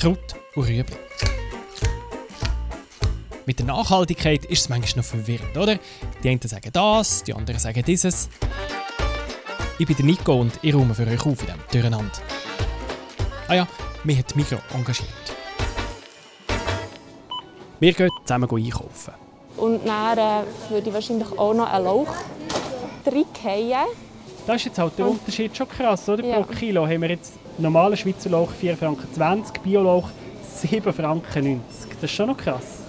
[0.00, 0.16] Kraut
[0.54, 0.96] und Rüebli.
[3.44, 5.78] Mit der Nachhaltigkeit ist es manchmal noch verwirrend, oder?
[6.22, 8.30] Die einen sagen das, die anderen sagen dieses.
[9.78, 12.12] Ich bin der Nico und ich räume für euch auf in diesem Durcheinander.
[13.46, 13.68] Ah ja,
[14.04, 15.10] mich hat Mikro engagiert.
[17.78, 19.14] Wir gehen zusammen einkaufen.
[19.58, 22.14] Und dann äh, würde ich wahrscheinlich auch noch einen Lauch
[23.04, 23.86] reingehen.
[24.46, 26.24] Das ist jetzt halt der Unterschied schon krass, oder?
[26.24, 26.40] Ja.
[26.40, 30.08] Pro Kilo haben wir jetzt normalen Schweizer Lauch 4,20 Franken, Biolauch
[30.62, 31.60] 7,90 Franken.
[32.00, 32.80] Das ist schon noch krass.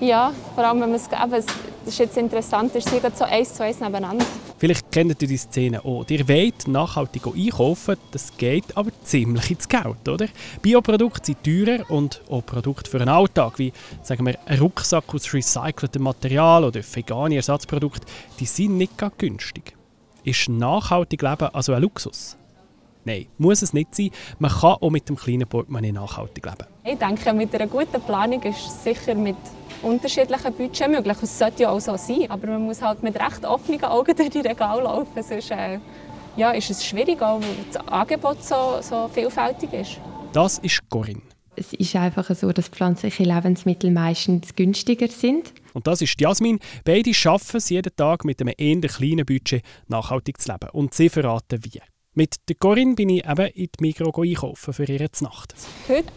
[0.00, 1.46] Ja, vor allem wenn man es eben, das
[1.86, 4.24] ist jetzt interessant, ist sie gerade so eins zu eins nebeneinander.
[4.58, 6.04] Vielleicht kennt ihr die Szene auch.
[6.08, 10.26] Ihr wollt nachhaltig einkaufen, das geht aber ziemlich ins Geld, oder?
[10.60, 15.32] Bioprodukte sind teurer und auch Produkte für den Alltag, wie sagen wir, ein Rucksack aus
[15.32, 18.06] recyceltem Material oder vegane Ersatzprodukte,
[18.40, 19.74] die sind nicht gerade günstig.
[20.24, 22.36] Ist nachhaltig Leben also ein Luxus?
[23.04, 24.10] Nein, muss es nicht sein.
[24.38, 26.66] Man kann auch mit dem kleinen Portemonnaie nachhaltig leben.
[26.84, 29.36] Ich denke, mit einer guten Planung ist es sicher mit
[29.82, 31.16] unterschiedlichen Budgets möglich.
[31.22, 34.30] Es sollte ja auch so sein, aber man muss halt mit recht offenen Augen durch
[34.30, 35.22] die Regale laufen.
[35.22, 35.78] Sonst äh,
[36.36, 40.00] ja, ist es schwierig, auch weil das Angebot so, so vielfältig ist.
[40.32, 41.22] Das ist Corinne.
[41.54, 45.52] Es ist einfach so, dass pflanzliche Lebensmittel meistens günstiger sind.
[45.74, 46.58] Und das ist Jasmin.
[46.84, 50.70] Beide schaffen es jeden Tag mit einem eher kleinen Budget nachhaltig zu leben.
[50.72, 51.80] Und sie verraten wie.
[52.14, 55.54] Mit der Corinne bin ich eben in die Migros einkaufen für ihre Znacht.
[55.88, 56.12] Heute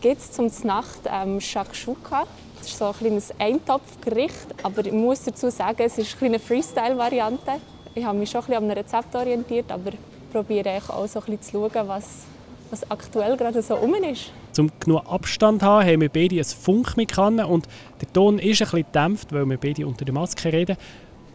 [0.00, 2.24] gibt es zum Nacht ähm, Shakshuka.
[2.58, 7.60] Das ist so ein kleines Eintopfgericht, aber ich muss dazu sagen, es ist eine Freestyle-Variante.
[7.94, 9.92] Ich habe mich schon ein bisschen an einem Rezept orientiert, aber
[10.32, 12.24] probiere auch so ein bisschen zu schauen, was,
[12.70, 14.32] was aktuell gerade so rum ist.
[14.58, 17.68] Um genug Abstand zu haben, haben wir beide ein Funk mit Kanne und
[18.00, 20.76] der Ton ist ein bisschen gedämpft, weil wir beide unter der Maske reden.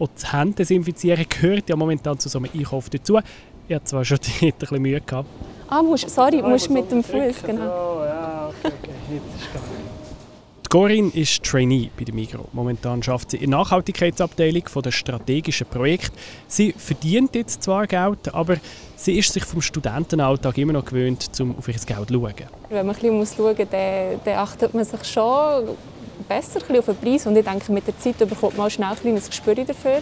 [0.01, 3.19] Und das Hände desinfizieren gehört ja momentan zu so einem Einkauf dazu.
[3.67, 5.29] Ich hatte zwar schon dort ein bisschen Mühe gehabt.
[5.69, 7.61] Ah, musst, sorry, musst mit dem Fuß, genau.
[7.61, 8.91] Oh, ja, okay, okay.
[9.13, 9.61] Jetzt ist gut.
[10.71, 12.47] Corinne ist Trainee bei der Migros.
[12.53, 16.17] Momentan arbeitet sie in der Nachhaltigkeitsabteilung der strategischen Projekte.
[16.47, 18.55] Sie verdient jetzt zwar Geld, aber
[18.95, 22.33] sie ist sich vom Studentenalltag immer noch gewöhnt, um auf ihr Geld zu schauen.
[22.69, 25.75] Wenn man ein bisschen schauen muss, dann, dann achtet man sich schon
[26.29, 27.27] besser auf den Preis.
[27.27, 29.99] Und ich denke, mit der Zeit bekommt man auch schnell ein kleines Gespür dafür.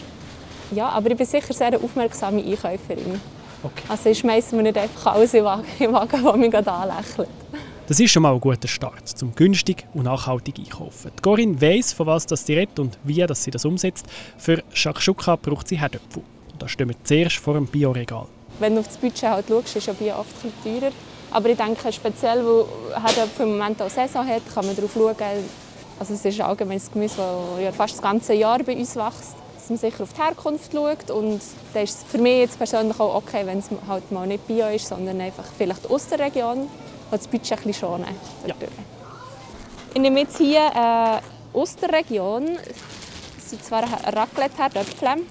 [0.75, 3.19] Ja, aber ich bin sicher sehr eine aufmerksame Einkäuferin.
[3.63, 3.83] Okay.
[3.87, 6.51] Also ich schmeiße mir nicht einfach alles in den Wagen, in den Wagen der mich
[6.51, 7.27] gerade anlächelt.
[7.87, 11.11] Das ist schon mal ein guter Start, zum günstig und nachhaltig einkaufen.
[11.17, 14.05] Die Corinne weiss, von was das sie redet und wie dass sie das umsetzt.
[14.37, 16.21] Für Shakshuka braucht sie Herdöpfel.
[16.51, 18.27] Und da stehen wir zuerst vor einem Bioregal.
[18.59, 20.91] Wenn du auf das Budget halt schaust, ist ja Bio oft ein bisschen teurer.
[21.31, 22.65] Aber ich denke, speziell, weil
[23.01, 25.15] Herdöpfel im Moment auch Saison hat, kann man darauf schauen.
[25.99, 29.35] Also es ist allgemein das Gemüse, das ja fast das ganze Jahr bei uns wächst.
[29.69, 31.11] Dass man sicher auf die Herkunft schaut.
[31.11, 31.41] Und
[31.75, 34.87] das ist für mich jetzt persönlich auch okay, wenn es halt mal nicht Bio ist,
[34.87, 36.67] sondern einfach vielleicht aus der Region
[37.11, 38.07] das Budget ein bisschen schonen.
[38.47, 38.55] Ja.
[39.93, 42.47] Ich nehme jetzt hier äh, aus der Region,
[43.35, 45.23] das sind zwar Raclette-Herdöpfel.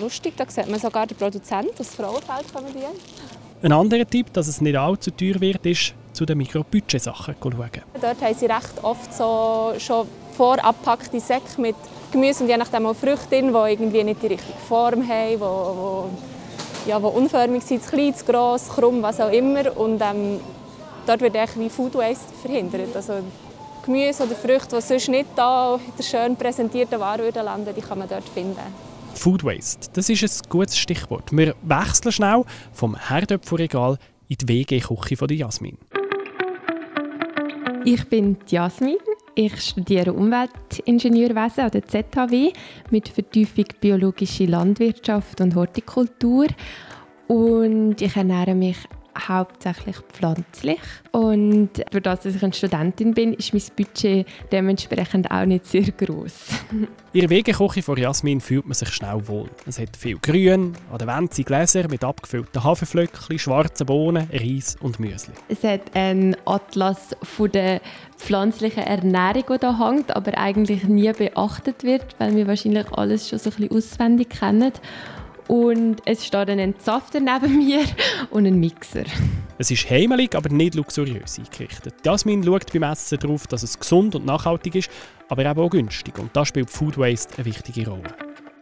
[0.00, 3.64] Lustig, da sieht man sogar den Produzenten aus Frauenfeld kommen die.
[3.64, 7.70] Ein anderer Tipp, dass es nicht allzu teuer wird, ist, zu den Mikrobudget-Sachen zu schauen.
[8.00, 11.76] Dort haben sie recht oft so schon vorabgepackte Säcke mit
[12.10, 16.86] Gemüse und je nachdem auch Früchte drin, die irgendwie nicht die richtige Form haben, die,
[16.86, 19.76] die, ja, die unförmig sind, zu klein, zu gross, krumm, was auch immer.
[19.76, 20.40] Und ähm,
[21.06, 22.94] dort wird eigentlich wie Food Waste verhindert.
[22.94, 23.14] Also
[23.84, 27.98] Gemüse oder Früchte, die sonst nicht da in der schön präsentierten Ware landen, die kann
[27.98, 28.56] man dort finden.
[29.14, 31.32] Food Waste, das ist ein gutes Stichwort.
[31.32, 33.98] Wir wechseln schnell vom Herdöpfelregal
[34.28, 35.78] in die WG-Küche von Jasmin.
[37.84, 38.98] Ich bin Jasmin.
[39.40, 42.52] Ich studiere Umweltingenieurwesen an der ZHW
[42.90, 46.48] mit Vertiefung biologische Landwirtschaft und Hortikultur.
[47.28, 48.78] Und ich ernähre mich
[49.26, 50.80] hauptsächlich pflanzlich.
[51.12, 55.90] Und für das, dass ich eine Studentin bin, ist mein Budget dementsprechend auch nicht sehr
[55.90, 56.32] groß.
[57.12, 59.48] In der Wegeküche von Jasmin fühlt man sich schnell wohl.
[59.66, 64.76] Es hat viel Grün, an der Wand sind Gläser mit abgefüllten Haferflöckchen, schwarzen Bohnen, Reis
[64.80, 65.32] und Müsli.
[65.48, 67.80] Es hat einen Atlas von der
[68.18, 73.38] pflanzlichen Ernährung, der da hängt, aber eigentlich nie beachtet wird, weil wir wahrscheinlich alles schon
[73.38, 74.72] so ein bisschen auswendig kennen.
[75.48, 77.80] Und es steht ein Entsafter neben mir
[78.30, 79.04] und ein Mixer.
[79.56, 81.94] Es ist heimelig, aber nicht luxuriös eingerichtet.
[82.04, 84.90] Jasmin schaut beim Essen darauf, dass es gesund und nachhaltig ist,
[85.28, 86.18] aber eben auch günstig.
[86.18, 88.14] Und da spielt Food Waste eine wichtige Rolle.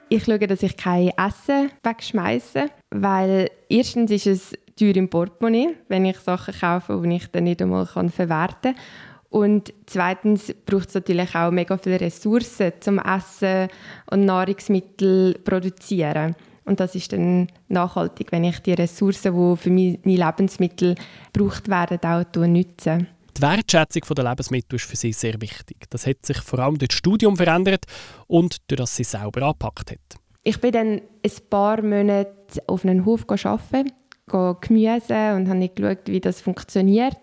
[0.08, 6.04] Ich schaue, dass ich kein Essen wegschmeiße, weil erstens ist es teuer im Portemonnaie, wenn
[6.04, 8.82] ich Sachen kaufe, die ich dann nicht einmal verwerten kann.
[9.28, 13.68] Und zweitens braucht es natürlich auch mega viele Ressourcen zum Essen
[14.10, 16.36] und Nahrungsmittel produzieren.
[16.66, 20.96] Und das ist dann nachhaltig, wenn ich die Ressourcen, die für meine Lebensmittel
[21.32, 23.06] gebraucht werden, auch nutze.
[23.36, 25.76] Die Wertschätzung der Lebensmittel ist für sie sehr wichtig.
[25.90, 27.84] Das hat sich vor allem durch das Studium verändert
[28.26, 30.20] und durch das sie selber angepackt hat.
[30.42, 33.92] Ich bin dann ein paar Monate auf einem Hof arbeiten,
[34.26, 37.16] Gemüse und habe geschaut, wie das funktioniert.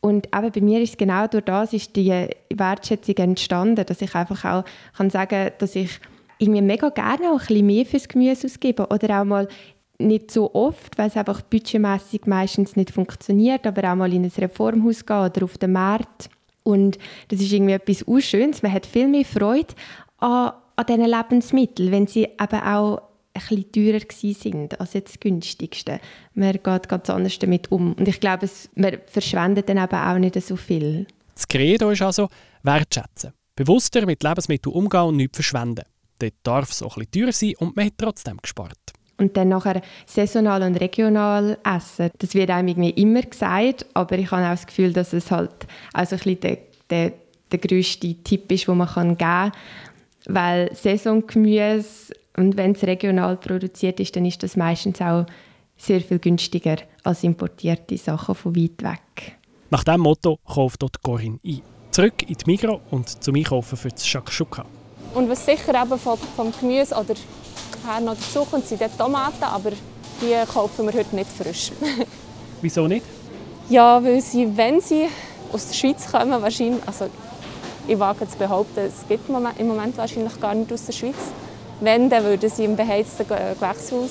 [0.00, 4.14] Und eben bei mir ist es genau durch das ist die Wertschätzung entstanden, dass ich
[4.14, 4.64] einfach auch
[4.96, 5.98] kann sagen dass ich
[6.38, 9.48] irgendwie mega gerne auch ein bisschen mehr fürs Gemüse ausgebe oder auch mal
[9.98, 14.32] nicht so oft, weil es einfach budgetmässig meistens nicht funktioniert, aber auch mal in ein
[14.36, 16.28] Reformhaus gehen oder auf den Markt.
[16.62, 16.98] Und
[17.28, 18.62] das ist irgendwie etwas Schönes.
[18.62, 19.74] Man hat viel mehr Freude
[20.18, 23.02] an, an diesen Lebensmitteln, wenn sie eben auch
[23.34, 26.00] ein bisschen teurer sind als jetzt das günstigste.
[26.34, 27.92] Man geht ganz anders damit um.
[27.94, 31.06] Und ich glaube, es, man verschwendet dann eben auch nicht so viel.
[31.34, 32.28] Das Credo ist also
[32.62, 33.32] wertschätzen.
[33.56, 35.84] Bewusster mit Lebensmitteln umgehen und nichts verschwenden.
[36.18, 38.78] Dort darf es auch ein bisschen teurer sein und man hat trotzdem gespart.
[39.16, 42.10] Und dann nachher saisonal und regional essen.
[42.18, 45.66] Das wird einem irgendwie immer gesagt, aber ich habe auch das Gefühl, dass es halt
[45.92, 46.58] auch so ein bisschen der,
[46.90, 47.12] der,
[47.52, 49.52] der grösste Tipp ist, den man geben kann.
[50.26, 55.26] Weil Saisongemüse und wenn es regional produziert ist, dann ist das meistens auch
[55.76, 59.36] sehr viel günstiger als importierte Sachen von weit weg.
[59.70, 61.62] Nach diesem Motto kauft dort Corinne ein.
[61.90, 64.66] Zurück in die Migros und zum Einkaufen für das Shakshuka.
[65.14, 67.14] Und was sicher eben vom, vom Gemüse oder
[67.86, 69.70] her noch dazu kommt, sind die Tomaten, aber
[70.20, 71.70] die kaufen wir heute nicht frisch.
[72.60, 73.06] Wieso nicht?
[73.68, 75.08] Ja, weil sie, wenn sie
[75.52, 77.06] aus der Schweiz kommen, wahrscheinlich, also
[77.86, 81.14] ich wage zu behaupten, es gibt im Moment wahrscheinlich gar nicht aus der Schweiz.
[81.80, 84.10] Wenn, dann würden sie im beheizten Gewächshaus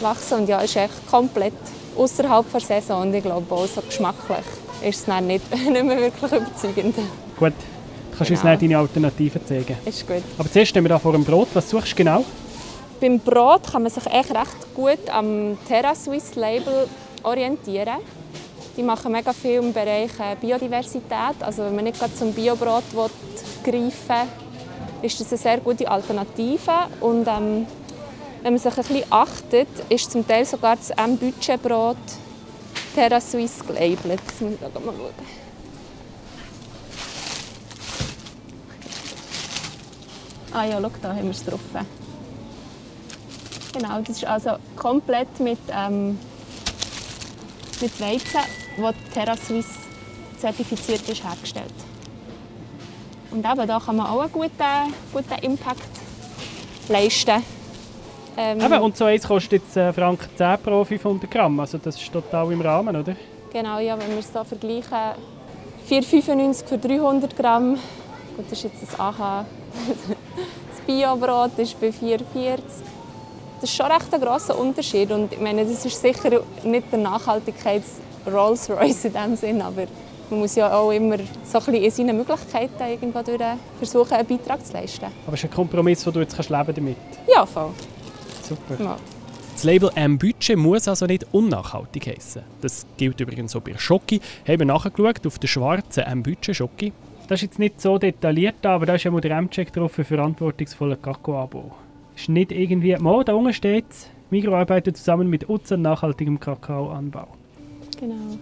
[0.00, 1.54] wachsen und ja, ist echt komplett
[1.96, 4.44] außerhalb der Saison und ich glaube auch so geschmacklich
[4.82, 6.96] ist es dann nicht, nicht mehr wirklich überzeugend.
[7.38, 7.52] Gut,
[8.22, 8.52] du kannst genau.
[8.52, 9.76] uns deine Alternativen zeigen.
[9.84, 10.22] Ist gut.
[10.38, 11.48] Aber zuerst stehen wir da vor dem Brot.
[11.54, 12.24] Was suchst du genau?
[13.00, 16.86] Beim Brot kann man sich echt recht gut am Terra Swiss Label
[17.22, 17.98] orientieren.
[18.76, 21.36] Die machen mega viel im Bereich äh, Biodiversität.
[21.40, 22.84] Also wenn man nicht gerade zum Biobrot
[23.64, 24.26] greifen will,
[25.02, 26.72] ist das eine sehr gute Alternative.
[27.00, 27.66] Und ähm,
[28.42, 31.96] wenn man sich ein bisschen achtet, ist zum Teil sogar das M-Budgetbrot
[32.94, 34.20] Terra Swiss gelabelt.
[34.26, 35.41] Das muss ich mal schauen.
[40.54, 41.60] Ah ja, schau, da haben wir es drauf.
[43.72, 46.18] Genau, das ist also komplett mit, ähm,
[47.80, 48.40] mit Weizen,
[48.76, 49.70] das Terra Suisse
[50.36, 51.72] zertifiziert ist, hergestellt.
[53.30, 54.52] Und eben, da kann man auch einen guten,
[55.10, 55.88] guten Impact
[56.88, 57.42] leisten.
[58.36, 61.96] Ähm, eben, und so eins kostet jetzt äh, Franken 10 pro 500 Gramm, also das
[61.96, 63.14] ist total im Rahmen, oder?
[63.52, 64.98] Genau, ja, wenn wir es hier vergleichen,
[65.88, 67.78] 4,95 für 300 Gramm,
[68.36, 69.44] gut, das ist jetzt das AH,
[70.70, 72.58] das Biobrot ist bei 4,40
[73.62, 75.10] das ist schon recht ein grosser Unterschied.
[75.12, 79.84] Und ich meine, das ist sicher nicht der Nachhaltigkeits-Rolls-Royce in dem Sinn, aber
[80.30, 83.40] man muss ja auch immer so ein bisschen in seinen Möglichkeiten irgendwo durch
[83.78, 85.06] versuchen, einen Beitrag zu leisten.
[85.26, 87.30] Aber es ist ein Kompromiss, wo du jetzt leben damit kannst?
[87.32, 87.70] Ja, voll.
[88.42, 88.82] Super.
[88.82, 88.96] Ja.
[89.52, 92.42] Das Label M-Budget muss also nicht unnachhaltig heißen.
[92.62, 94.20] Das gilt übrigens auch bei Schoki.
[94.48, 96.92] Haben wir nachgeschaut auf der schwarzen M-Budget Schoki.
[97.28, 100.04] Das ist jetzt nicht so detailliert, aber da ist ja mal der M-Check drauf für
[100.04, 101.72] verantwortungsvollen Kakaoanbau
[102.16, 102.96] ist nicht irgendwie...
[102.96, 103.84] Mal, da unten steht
[104.30, 107.28] Migros arbeitet zusammen mit Utzen nachhaltigem Kakaoanbau.
[108.00, 108.38] Genau.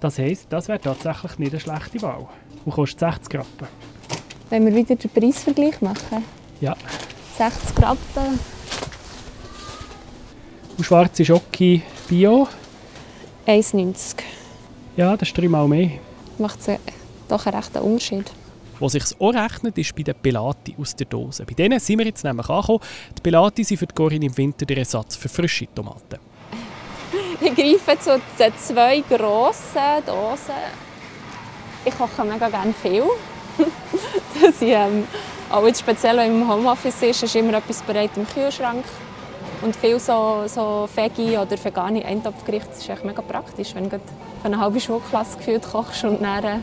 [0.00, 2.26] Das heisst, das wäre tatsächlich nicht eine schlechte Wahl.
[2.64, 3.68] Und kostet 60 Rappen.
[4.50, 6.24] Wenn wir wieder den Preisvergleich machen?
[6.60, 6.76] Ja.
[7.38, 8.38] 60 Rappen.
[10.76, 12.48] Und schwarze Schocke Bio?
[13.46, 14.16] 1,90.
[14.96, 15.90] Ja, das ist dreimal mehr.
[16.38, 16.62] Macht
[17.30, 18.30] doch einen rechten Unterschied.
[18.78, 21.44] Wo sich auch rechnet, ist bei den Pelati aus der Dose.
[21.44, 22.80] Bei denen sind wir jetzt nämlich angekommen.
[23.16, 26.18] Die Pelati sind für die Corinne im Winter der Ersatz für frische Tomaten.
[27.42, 30.54] Ich greife zu den zwei grossen Dosen.
[31.84, 33.04] Ich koche mega gerne viel.
[34.40, 35.06] dass ich, ähm,
[35.50, 38.84] auch jetzt speziell wenn im Homeoffice ist, ist immer etwas bereit im Kühlschrank.
[39.62, 44.44] Und viel so, so Veggie oder vegane Eintopfgerichte ist echt mega praktisch, wenn du für
[44.44, 46.62] eine halbe Schulklasse gefühlt kochst und dann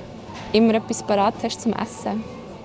[0.54, 2.24] immer etwas parat hast zum Essen.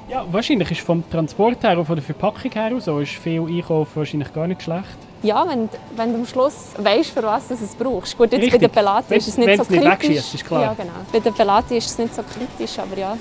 [0.08, 3.96] Ja, wahrscheinlich ist vom Transport her und von der Verpackung her so ist viel Einkaufen
[3.96, 4.98] wahrscheinlich gar nicht schlecht.
[5.22, 8.18] Ja, wenn, wenn du am Schluss weißt, für was du es brauchst.
[8.18, 8.52] Gut, jetzt Richtig.
[8.52, 10.08] bei der Pelati ist es nicht so kritisch.
[10.08, 10.62] Nicht ist klar.
[10.62, 10.92] Ja, genau.
[11.12, 13.16] Bei der Pelati ist es nicht so kritisch, aber ja,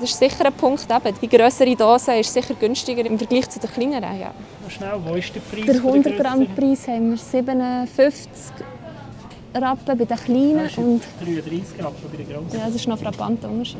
[0.00, 0.84] das ist sicher ein Punkt.
[0.90, 1.14] Eben.
[1.22, 4.20] Die größere Dose ist sicher günstiger im Vergleich zu der kleineren.
[4.20, 4.32] Ja.
[4.68, 5.66] Schnell, wo ist der Preis?
[5.66, 8.66] Der 100 Gramm Preis haben wir 57
[9.54, 10.68] Rappen bei den kleinen.
[10.76, 12.58] und 33 Rappen bei den grossen.
[12.58, 13.78] Ja, das ist noch frappanter Unterschied.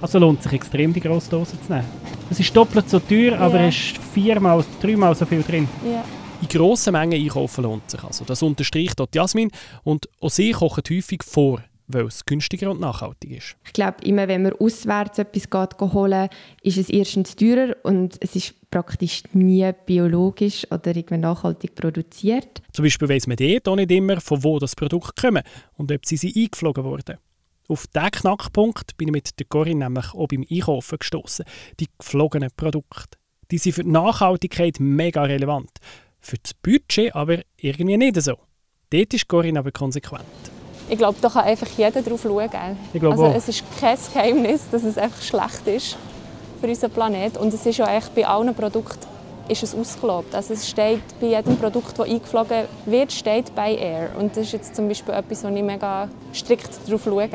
[0.00, 1.86] Also lohnt sich extrem, die grosse Dose zu nehmen.
[2.30, 5.68] Es ist doppelt so teuer, aber es ist viermal, dreimal so viel drin.
[5.84, 6.04] Ja.
[6.42, 8.24] In grossen Mengen einkaufen lohnt sich also.
[8.24, 9.50] Das unterstreicht dort Jasmin.
[9.82, 13.56] Und auch sie kochen häufig vor weil es günstiger und nachhaltig ist.
[13.66, 16.28] Ich glaube, immer wenn man auswärts etwas geht, holen
[16.62, 22.62] ist es erstens teurer und es ist praktisch nie biologisch oder irgendwie nachhaltig produziert.
[22.72, 25.42] Zum Beispiel weiss man dort auch nicht immer, von wo das Produkt kommt
[25.74, 27.18] und ob sie eingeflogen wurden.
[27.68, 31.44] Auf diesen Knackpunkt bin ich mit der Corinne nämlich auch beim Einkaufen gestoßen.
[31.80, 33.18] Die geflogenen Produkte.
[33.50, 35.70] Die sind für die Nachhaltigkeit mega relevant.
[36.20, 38.38] Für das Budget aber irgendwie nicht so.
[38.90, 40.24] Dort ist Corinne aber konsequent.
[40.88, 42.50] Ich glaube, da kann einfach jeder drauf schauen.
[42.92, 43.34] Ich glaube also, auch.
[43.34, 45.96] es ist kein Geheimnis, dass es einfach schlecht ist
[46.60, 47.38] für unseren Planeten.
[47.38, 49.14] Und es ist ja echt bei allen Produkten
[49.48, 50.34] ist es ausgelobt.
[50.34, 54.10] Also es steht bei jedem Produkt, das eingeflogen wird, steht bei Air.
[54.18, 57.28] Und das ist jetzt zum Beispiel etwas, wo ich mega strikt darauf schaue.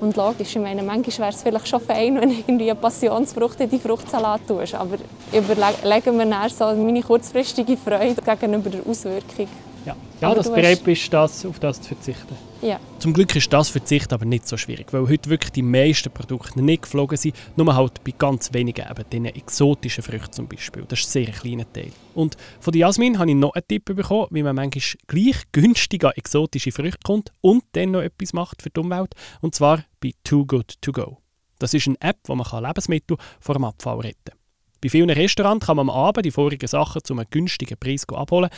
[0.00, 3.70] Und logisch, ich meine, manchmal wäre es vielleicht schon fein, wenn irgendwie eine Passionsfrucht in
[3.70, 4.74] die Fruchtsalat tust.
[4.74, 4.96] Aber
[5.32, 9.48] überlegen wir dann so meine kurzfristige Freude gegenüber der Auswirkung.
[9.84, 12.36] Ja, ja dass du bereit bist, das, auf das zu verzichten.
[12.62, 12.78] Ja.
[13.00, 16.62] Zum Glück ist das Verzicht aber nicht so schwierig, weil heute wirklich die meisten Produkte
[16.62, 20.84] nicht geflogen sind, nur halt bei ganz wenigen, eben den exotischen Früchten zum Beispiel.
[20.86, 21.90] Das ist ein sehr kleiner Teil.
[22.14, 26.12] Und von Jasmin habe ich noch einen Tipp bekommen, wie man manchmal gleich günstig an
[26.14, 30.46] exotische Früchte kommt und dann noch etwas macht für die Umwelt, und zwar bei Too
[30.46, 31.18] Good To Go.
[31.58, 34.38] Das ist eine App, wo man Lebensmittel vor dem Abfall retten kann.
[34.82, 38.50] Bei vielen Restaurants kann man am Abend die vorigen Sachen zu einem günstigen Preis abholen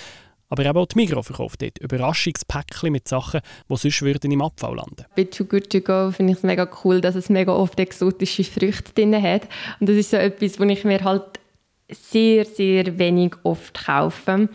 [0.48, 4.76] aber eben auch die Migros verkauft dort Überraschungspäckchen mit Sachen, die sonst würden im Abfall
[4.76, 5.04] landen.
[5.16, 8.44] Bei Too Good To Go finde ich es mega cool, dass es mega oft exotische
[8.44, 9.42] Früchte drin hat.
[9.80, 11.24] Und das ist so etwas, wo ich mir halt
[11.90, 14.48] sehr, sehr wenig oft kaufe.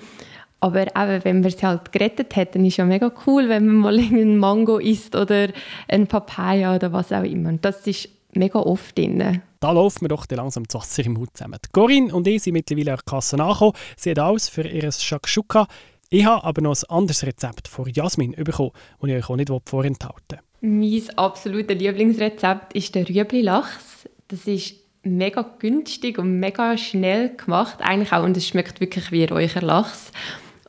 [0.61, 3.75] Aber eben, wenn man es halt gerettet hat, dann ist ja mega cool, wenn man
[3.75, 5.49] mal einen Mango isst oder
[5.87, 7.49] ein Papaya oder was auch immer.
[7.49, 9.41] Und das ist mega oft drin.
[9.61, 11.59] Da läuft mir doch langsam das Wasser im Mund zusammen.
[11.73, 13.73] Corinne und ich sind mittlerweile an Kasse angekommen.
[13.97, 15.67] Sie hat alles für ihr Shakshuka.
[16.09, 19.51] Ich habe aber noch ein anderes Rezept von Jasmin bekommen, das ich euch auch nicht
[19.65, 21.01] vorenthalten will.
[21.01, 24.07] Mein absolutes Lieblingsrezept ist der Rüebli-Lachs.
[24.29, 27.79] Das ist mega günstig und mega schnell gemacht.
[27.81, 30.13] Eigentlich auch, und es schmeckt wirklich wie Räucherlachs.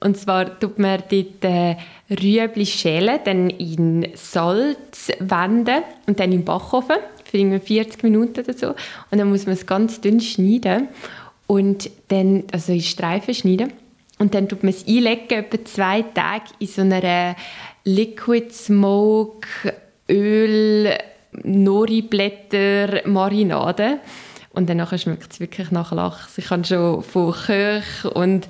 [0.00, 1.76] Und zwar tut man dort äh,
[2.10, 6.96] Rüebli schälen, dann in Salz wenden und dann im Backofen
[7.30, 8.68] für 40 Minuten oder so.
[9.10, 10.88] Und dann muss man es ganz dünn schneiden
[11.46, 13.72] und dann, also in Streifen schneiden.
[14.18, 17.36] Und dann tut man es einlegen, etwa zwei Tage in so einer
[17.84, 19.48] Liquid Smoke
[20.10, 20.98] Öl
[21.42, 24.00] Nori-Blätter Marinade.
[24.52, 26.36] Und dann schmeckt es wirklich nach Lachs.
[26.38, 28.48] Ich habe schon von Köchen und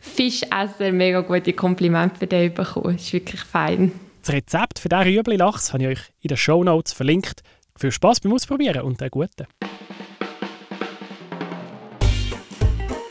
[0.00, 2.96] Fischesser mega gute Komplimente für den bekommen.
[2.96, 3.92] Es ist wirklich fein.
[4.22, 7.42] Das Rezept für diesen Rüebli-Lachs habe ich euch in den Show Notes verlinkt.
[7.78, 9.46] Viel Spaß beim Ausprobieren und einen guten.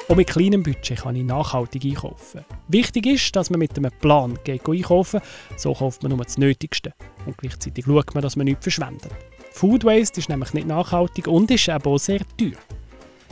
[0.08, 2.46] Auch mit kleinem Budget kann ich nachhaltig einkaufen.
[2.68, 5.22] Wichtig ist, dass man mit einem Plan geht einkaufen
[5.56, 6.94] So kauft man nur das Nötigste.
[7.28, 9.12] Und gleichzeitig schaut man, dass man nichts verschwendet.
[9.52, 12.58] Food Waste ist nämlich nicht nachhaltig und ist eben auch sehr teuer.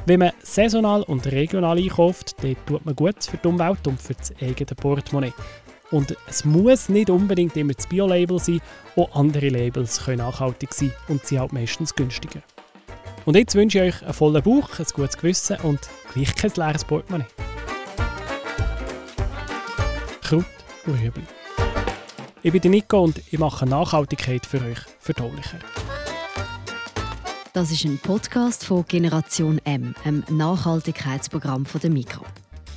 [0.06, 4.14] Wenn man saisonal und regional einkauft, dann tut man gut für die Umwelt und für
[4.14, 5.34] das eigene Portemonnaie.
[5.92, 8.62] Und es muss nicht unbedingt immer das Bio-Label sein,
[8.96, 12.42] auch andere Labels können nachhaltig sein und sind halt meistens günstiger.
[13.26, 15.80] Und jetzt wünsche ich euch einen vollen Bauch, ein gutes Gewissen und
[16.14, 17.28] gleich kein leeres Portemonnaie.
[20.22, 20.46] Kraut
[20.86, 21.24] und Rüebli.
[22.42, 25.60] Ich bin Nico und ich mache Nachhaltigkeit für euch verdaulicher.
[27.54, 32.26] Das ist ein Podcast von Generation M, einem Nachhaltigkeitsprogramm der Mikro.